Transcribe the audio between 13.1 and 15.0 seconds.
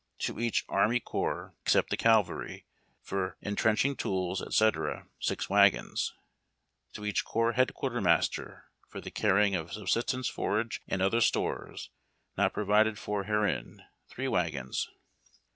herein, 3 wagons.